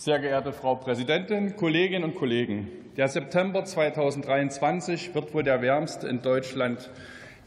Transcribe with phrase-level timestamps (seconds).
[0.00, 2.68] Sehr geehrte Frau Präsidentin, Kolleginnen und Kollegen!
[2.96, 6.88] Der September 2023 wird wohl der wärmste in Deutschland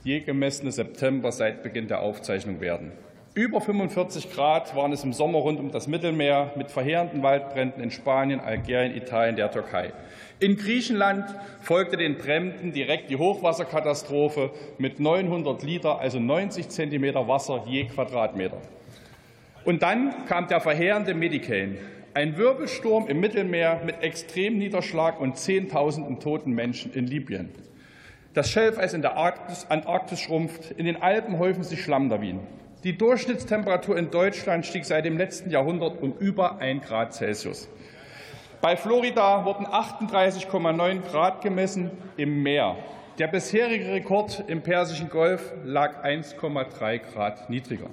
[0.04, 2.92] je gemessene September seit Beginn der Aufzeichnung werden.
[3.34, 7.90] Über 45 Grad waren es im Sommer rund um das Mittelmeer mit verheerenden Waldbränden in
[7.90, 9.92] Spanien, Algerien, Italien, der Türkei.
[10.40, 11.26] In Griechenland
[11.60, 18.62] folgte den Bränden direkt die Hochwasserkatastrophe mit 900 Liter, also 90 Zentimeter Wasser je Quadratmeter.
[19.66, 21.80] Und dann kam der verheerende Medicane,
[22.14, 27.50] ein Wirbelsturm im Mittelmeer mit Extremniederschlag und Zehntausenden toten Menschen in Libyen.
[28.34, 32.42] Das Schelfeis in der Arktis, Antarktis schrumpft, in den Alpen häufen sich Schlammlawinen.
[32.84, 37.70] Die Durchschnittstemperatur in Deutschland stieg seit dem letzten Jahrhundert um über 1 Grad Celsius.
[38.62, 42.76] Bei Florida wurden 38,9 Grad gemessen im Meer.
[43.20, 47.90] Der bisherige Rekord im Persischen Golf lag 1,3 Grad niedriger.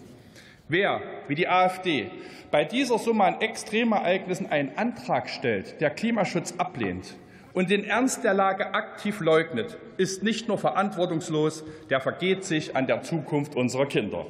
[0.70, 2.12] Wer, wie die AfD,
[2.52, 7.16] bei dieser Summe an Extremereignissen einen Antrag stellt, der Klimaschutz ablehnt
[7.52, 12.86] und den Ernst der Lage aktiv leugnet, ist nicht nur verantwortungslos, der vergeht sich an
[12.86, 14.26] der Zukunft unserer Kinder.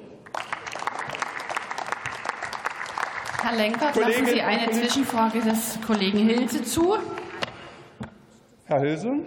[3.42, 6.96] Herr Lenkert, lassen Sie eine Zwischenfrage des Kollegen Hilse zu.
[8.64, 9.18] Herr Hilse.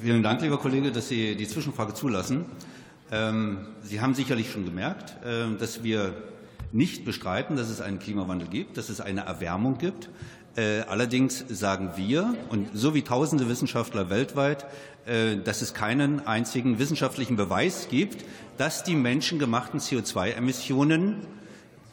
[0.00, 2.44] Vielen Dank, lieber Kollege, dass Sie die Zwischenfrage zulassen.
[3.10, 6.14] Ähm, Sie haben sicherlich schon gemerkt, ähm, dass wir
[6.70, 10.08] nicht bestreiten, dass es einen Klimawandel gibt, dass es eine Erwärmung gibt.
[10.54, 14.66] Äh, allerdings sagen wir, und so wie tausende Wissenschaftler weltweit,
[15.04, 18.24] äh, dass es keinen einzigen wissenschaftlichen Beweis gibt,
[18.56, 21.26] dass die menschengemachten CO2-Emissionen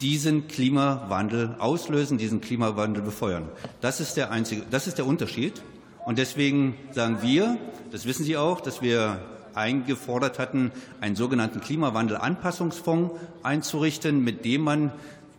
[0.00, 3.48] diesen Klimawandel auslösen, diesen Klimawandel befeuern.
[3.80, 5.60] Das ist der einzige, das ist der Unterschied.
[6.06, 7.58] Und deswegen sagen wir,
[7.90, 9.18] das wissen Sie auch, dass wir
[9.54, 10.70] eingefordert hatten,
[11.00, 14.92] einen sogenannten Klimawandelanpassungsfonds einzurichten, mit dem man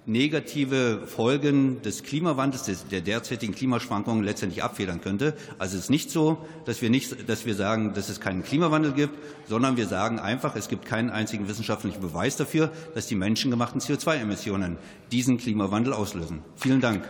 [0.05, 5.37] negative Folgen des Klimawandels, der derzeitigen Klimaschwankungen letztendlich abfedern könnte.
[5.57, 8.91] Also es ist nicht so, dass wir, nicht, dass wir sagen, dass es keinen Klimawandel
[8.91, 9.13] gibt,
[9.47, 14.75] sondern wir sagen einfach, es gibt keinen einzigen wissenschaftlichen Beweis dafür, dass die menschengemachten CO2-Emissionen
[15.13, 16.41] diesen Klimawandel auslösen.
[16.57, 17.07] Vielen Dank.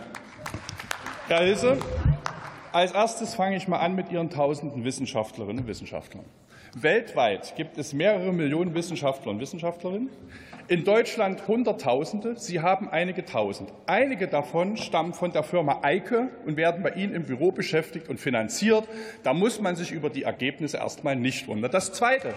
[1.26, 1.76] Herr Hilse,
[2.72, 6.24] als erstes fange ich mal an mit Ihren tausenden Wissenschaftlerinnen und Wissenschaftlern.
[6.74, 10.10] Weltweit gibt es mehrere Millionen Wissenschaftler und Wissenschaftlerinnen.
[10.68, 12.36] In Deutschland Hunderttausende.
[12.36, 13.72] Sie haben einige Tausend.
[13.86, 18.20] Einige davon stammen von der Firma Eike und werden bei Ihnen im Büro beschäftigt und
[18.20, 18.86] finanziert.
[19.22, 21.70] Da muss man sich über die Ergebnisse erst mal nicht wundern.
[21.70, 22.34] Das Zweite.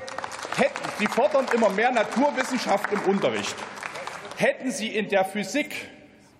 [0.98, 3.56] Sie fordern immer mehr Naturwissenschaft im Unterricht.
[4.38, 5.90] Hätten Sie in der Physik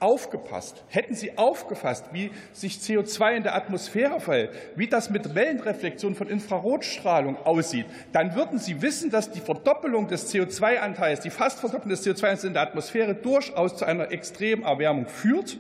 [0.02, 6.16] aufgepasst, hätten Sie aufgefasst, wie sich CO2 in der Atmosphäre verhält, wie das mit Wellenreflexion
[6.16, 11.90] von Infrarotstrahlung aussieht, dann würden Sie wissen, dass die Verdoppelung des CO2-Anteils, die fast Verdoppelung
[11.90, 15.58] des CO2-Anteils in der Atmosphäre durchaus zu einer extremen Erwärmung führt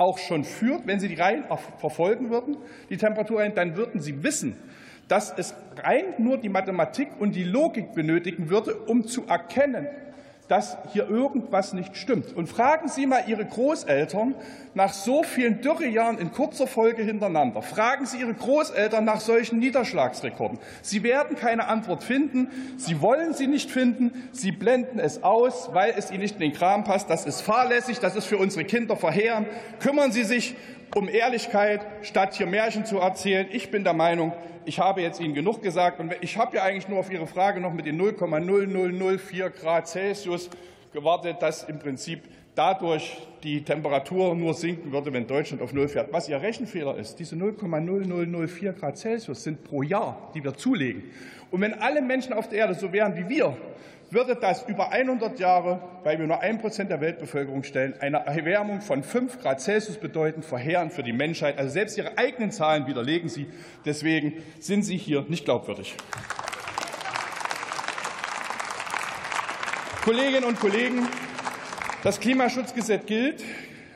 [0.00, 1.44] auch schon führt, wenn Sie die Reihen
[1.78, 2.56] verfolgen würden,
[2.88, 4.56] die Temperaturreihen, dann würden Sie wissen,
[5.08, 9.86] dass es rein nur die Mathematik und die Logik benötigen würde, um zu erkennen,
[10.50, 12.34] dass hier irgendwas nicht stimmt.
[12.34, 14.34] Und fragen Sie mal Ihre Großeltern
[14.74, 17.62] nach so vielen Dürrejahren in kurzer Folge hintereinander.
[17.62, 20.58] Fragen Sie Ihre Großeltern nach solchen Niederschlagsrekorden.
[20.82, 22.48] Sie werden keine Antwort finden.
[22.78, 24.28] Sie wollen sie nicht finden.
[24.32, 27.08] Sie blenden es aus, weil es Ihnen nicht in den Kram passt.
[27.08, 28.00] Das ist fahrlässig.
[28.00, 29.46] Das ist für unsere Kinder verheerend.
[29.78, 30.56] Kümmern Sie sich
[30.94, 33.46] um Ehrlichkeit, statt hier Märchen zu erzählen.
[33.50, 34.32] Ich bin der Meinung,
[34.64, 36.00] ich habe jetzt Ihnen genug gesagt.
[36.00, 40.50] Und ich habe ja eigentlich nur auf Ihre Frage noch mit den 0,0004 Grad Celsius
[40.92, 42.22] gewartet, dass im Prinzip
[42.54, 46.12] dadurch die Temperatur nur sinken würde, wenn Deutschland auf Null fährt.
[46.12, 51.04] Was Ihr Rechenfehler ist, diese 0,0004 Grad Celsius sind pro Jahr, die wir zulegen.
[51.50, 53.56] Und wenn alle Menschen auf der Erde so wären wie wir,
[54.12, 58.80] würde das über 100 Jahre, weil wir nur ein Prozent der Weltbevölkerung stellen, eine Erwärmung
[58.80, 61.58] von 5 Grad Celsius bedeuten, verheerend für die Menschheit.
[61.58, 63.46] Also selbst Ihre eigenen Zahlen widerlegen Sie.
[63.84, 65.94] Deswegen sind Sie hier nicht glaubwürdig.
[70.04, 71.06] Kolleginnen und Kollegen,
[72.02, 73.44] das Klimaschutzgesetz gilt,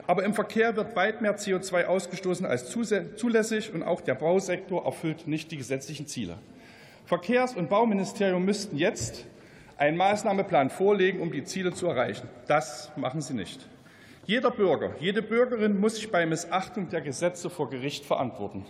[0.07, 5.27] aber im Verkehr wird weit mehr CO2 ausgestoßen als zulässig, und auch der Bausektor erfüllt
[5.27, 6.37] nicht die gesetzlichen Ziele.
[7.07, 9.25] Verkehrs- und Bauministerium müssten jetzt
[9.77, 12.29] einen Maßnahmeplan vorlegen, um die Ziele zu erreichen.
[12.47, 13.67] Das machen Sie nicht.
[14.27, 18.65] Jeder Bürger, jede Bürgerin muss sich bei Missachtung der Gesetze vor Gericht verantworten.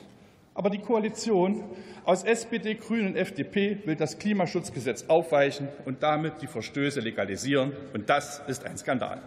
[0.54, 1.64] Aber die Koalition
[2.04, 7.72] aus SPD, Grünen und FDP will das Klimaschutzgesetz aufweichen und damit die Verstöße legalisieren.
[7.92, 9.20] Und das ist ein Skandal.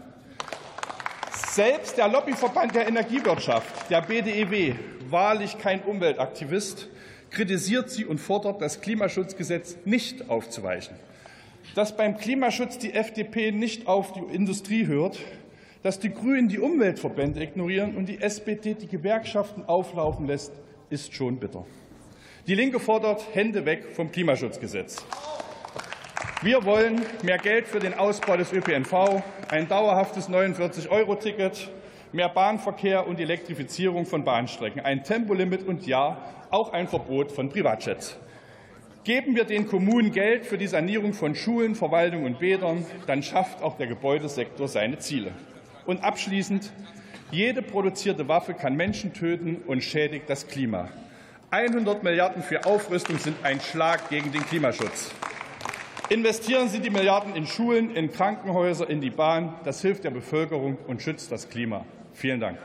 [1.31, 4.75] Selbst der Lobbyverband der Energiewirtschaft, der BDEW,
[5.09, 6.87] wahrlich kein Umweltaktivist,
[7.29, 10.95] kritisiert sie und fordert, das Klimaschutzgesetz nicht aufzuweichen.
[11.75, 15.19] Dass beim Klimaschutz die FDP nicht auf die Industrie hört,
[15.83, 20.51] dass die Grünen die Umweltverbände ignorieren und die SPD die Gewerkschaften auflaufen lässt,
[20.89, 21.65] ist schon bitter.
[22.47, 25.05] Die Linke fordert Hände weg vom Klimaschutzgesetz.
[26.41, 31.69] Wir wollen mehr Geld für den Ausbau des ÖPNV, ein dauerhaftes 49-Euro-Ticket,
[32.13, 36.17] mehr Bahnverkehr und Elektrifizierung von Bahnstrecken, ein Tempolimit und ja,
[36.49, 38.17] auch ein Verbot von Privatjets.
[39.07, 43.61] Geben wir den Kommunen Geld für die Sanierung von Schulen, Verwaltung und Bädern, dann schafft
[43.61, 45.31] auch der Gebäudesektor seine Ziele.
[45.85, 46.73] Und abschließend,
[47.31, 50.89] jede produzierte Waffe kann Menschen töten und schädigt das Klima.
[51.51, 55.11] 100 Milliarden für Aufrüstung sind ein Schlag gegen den Klimaschutz.
[56.09, 59.53] Investieren Sie die Milliarden in Schulen, in Krankenhäuser, in die Bahn.
[59.63, 61.85] Das hilft der Bevölkerung und schützt das Klima.
[62.11, 62.57] Vielen Dank.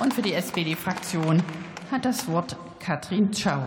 [0.00, 1.42] Und für die SPD-Fraktion
[1.90, 3.60] hat das Wort Katrin Tschau.